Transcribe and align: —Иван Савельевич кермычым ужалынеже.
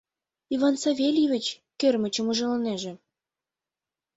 —Иван 0.53 0.75
Савельевич 0.83 1.45
кермычым 1.79 2.25
ужалынеже. 2.31 2.93